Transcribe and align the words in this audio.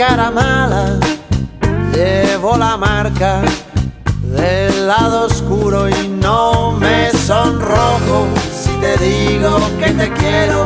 cara 0.00 0.30
mala, 0.30 0.98
llevo 1.92 2.56
la 2.56 2.78
marca 2.78 3.42
del 4.22 4.86
lado 4.86 5.26
oscuro 5.26 5.90
y 5.90 6.08
no 6.08 6.72
me 6.72 7.10
sonrojo. 7.10 8.26
Si 8.50 8.70
te 8.80 8.96
digo 8.96 9.58
que 9.78 9.90
te 9.90 10.10
quiero 10.14 10.64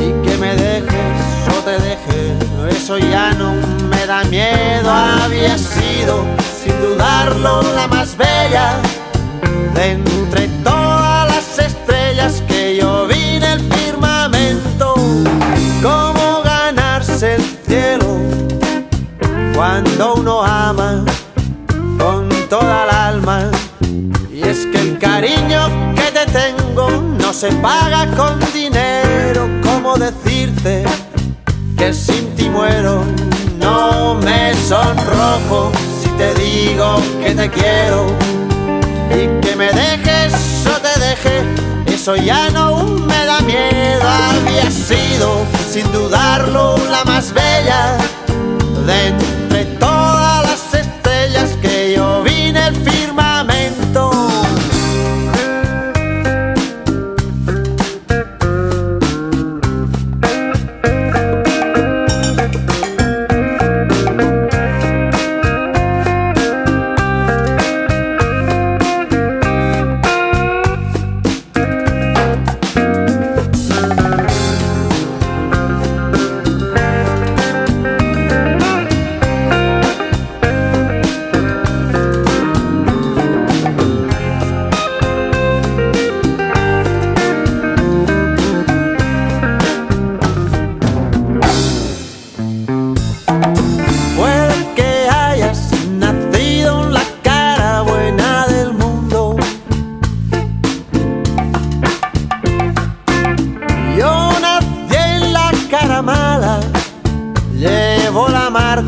y 0.00 0.26
que 0.26 0.38
me 0.38 0.54
dejes 0.56 1.18
o 1.54 1.60
te 1.66 1.72
deje, 1.72 2.38
eso 2.70 2.96
ya 2.96 3.34
no 3.34 3.52
me 3.90 4.06
da 4.06 4.24
miedo, 4.24 4.90
había 4.90 5.58
sido 5.58 6.24
sin 6.64 6.80
dudarlo 6.80 7.60
la 7.74 7.86
más 7.88 8.16
bella 8.16 8.76
de 9.74 9.90
entre 9.90 10.48
cariño 25.04 25.94
que 25.94 26.10
te 26.18 26.24
tengo 26.32 26.88
no 27.18 27.32
se 27.32 27.48
paga 27.66 28.06
con 28.16 28.38
dinero. 28.52 29.42
¿Cómo 29.62 29.96
decirte 29.96 30.84
que 31.76 31.92
sin 31.92 32.34
ti 32.36 32.48
muero? 32.48 33.04
No 33.58 34.14
me 34.14 34.54
sonrojo 34.54 35.72
si 36.00 36.08
te 36.20 36.32
digo 36.34 37.02
que 37.22 37.34
te 37.34 37.50
quiero. 37.50 38.06
Y 39.10 39.22
que 39.42 39.54
me 39.56 39.70
dejes 39.82 40.32
o 40.74 40.76
te 40.86 40.94
deje, 41.06 41.36
eso 41.86 42.16
ya 42.16 42.48
no 42.50 42.82
me 43.10 43.26
da 43.26 43.40
miedo. 43.40 44.02
Había 44.02 44.70
sido, 44.70 45.44
sin 45.70 45.90
dudarlo, 45.92 46.76
la 46.90 47.04
más 47.04 47.32
bella 47.32 47.53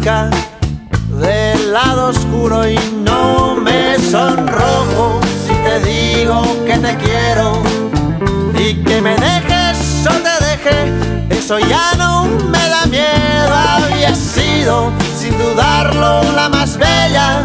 del 0.07 1.73
lado 1.73 2.11
oscuro 2.11 2.69
y 2.71 2.79
no 3.05 3.57
me 3.57 3.99
sonrojo 3.99 5.19
si 5.45 5.53
te 5.53 5.81
digo 5.81 6.45
que 6.65 6.79
te 6.79 6.97
quiero 6.99 7.61
y 8.57 8.75
que 8.85 9.01
me 9.01 9.17
dejes 9.17 10.07
o 10.07 10.13
te 10.13 10.45
deje, 10.45 10.93
eso 11.37 11.59
ya 11.59 11.91
no 11.99 12.25
me 12.25 12.69
da 12.69 12.87
miedo. 12.87 13.53
Había 13.53 14.15
sido, 14.15 14.93
sin 15.19 15.37
dudarlo, 15.39 16.23
la 16.37 16.49
más 16.51 16.77
bella 16.77 17.43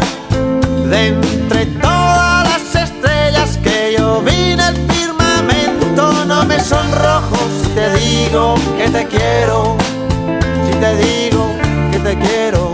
de 0.88 1.08
entre 1.08 1.66
todas 1.66 2.48
las 2.48 2.76
estrellas 2.76 3.58
que 3.60 3.96
yo 3.98 4.22
vi 4.22 4.52
en 4.52 4.60
el 4.60 4.76
firmamento. 4.88 6.12
No 6.26 6.44
me 6.44 6.60
sonrojo 6.60 7.38
si 7.60 7.70
te 7.70 7.92
digo 7.96 8.54
que 8.78 8.88
te 8.88 9.04
quiero, 9.08 9.76
si 10.64 10.78
te 10.78 10.96
digo 10.96 11.31
te 12.02 12.16
quiero. 12.16 12.71